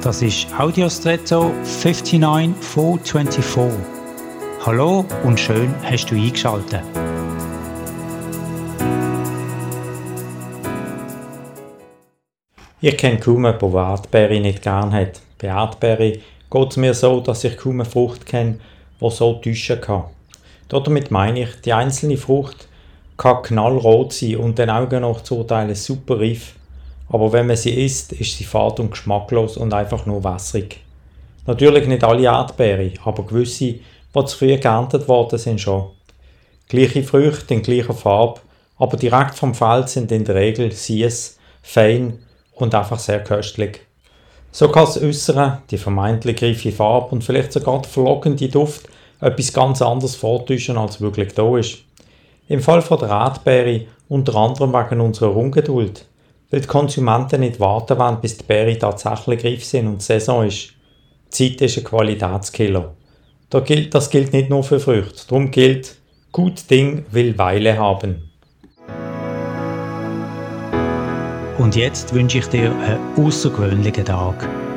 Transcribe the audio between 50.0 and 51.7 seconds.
vortäuschen, als wirklich da